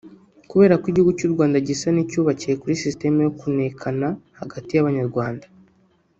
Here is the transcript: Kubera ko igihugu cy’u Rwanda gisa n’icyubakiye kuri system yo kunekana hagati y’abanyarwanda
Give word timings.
Kubera 0.49 0.75
ko 0.81 0.85
igihugu 0.91 1.11
cy’u 1.17 1.31
Rwanda 1.33 1.57
gisa 1.67 1.87
n’icyubakiye 1.91 2.53
kuri 2.61 2.79
system 2.83 3.13
yo 3.25 3.31
kunekana 3.39 4.07
hagati 4.41 4.71
y’abanyarwanda 4.73 5.45